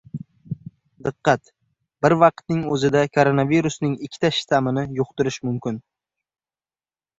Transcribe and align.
Diqqat! 1.07 1.51
Bir 2.05 2.15
vaqtning 2.23 2.63
o‘zida 2.77 3.05
koronavirusning 3.19 3.95
ikkita 4.09 4.33
shtammini 4.41 4.89
yuqtirish 5.01 5.41
mumkin 5.51 5.81